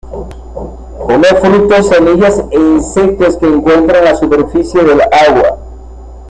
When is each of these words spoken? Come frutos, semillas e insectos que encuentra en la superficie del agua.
Come 1.07 1.27
frutos, 1.27 1.89
semillas 1.89 2.43
e 2.49 2.57
insectos 2.57 3.37
que 3.37 3.45
encuentra 3.45 3.99
en 3.99 4.05
la 4.05 4.15
superficie 4.15 4.81
del 4.83 4.99
agua. 4.99 5.59